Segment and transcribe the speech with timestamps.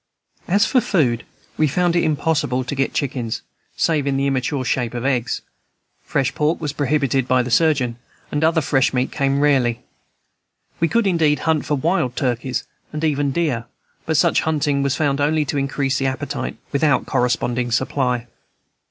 [0.47, 1.25] As for food,
[1.57, 3.43] we found it impossible to get chickens,
[3.77, 5.43] save in the immature shape of eggs;
[6.03, 7.99] fresh pork was prohibited by the surgeon,
[8.31, 9.81] and other fresh meat came rarely.
[10.79, 13.65] We could, indeed, hunt for wild turkeys, and even deer,
[14.07, 18.25] but such hunting was found only to increase the appetite, without corresponding supply.